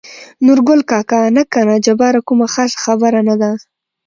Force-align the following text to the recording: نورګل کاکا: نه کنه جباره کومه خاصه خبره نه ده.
نورګل 0.45 0.79
کاکا: 0.89 1.21
نه 1.35 1.43
کنه 1.53 1.75
جباره 1.85 2.19
کومه 2.27 2.47
خاصه 2.53 2.77
خبره 2.85 3.21
نه 3.29 3.35
ده. 3.41 3.51